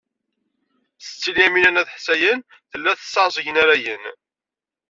[0.99, 2.39] Setti Lyamina n At Ḥsayen
[2.71, 4.03] tella tesseɛẓag inaragen.